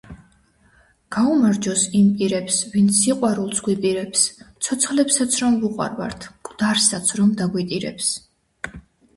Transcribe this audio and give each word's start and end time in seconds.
გაუმარჯოს 1.15 1.83
იმ 1.99 2.07
პირებს 2.21 2.57
ვინც 2.71 2.95
სიყვარულს 3.01 3.61
გვიპირებს, 3.67 4.23
ცოცხლებსაც 4.69 5.39
რომ 5.45 5.61
ვუყვარვართ 5.67 6.27
მკვდარსაც 6.33 7.13
რომ 7.21 7.37
დაგვიტირებს. 7.45 8.11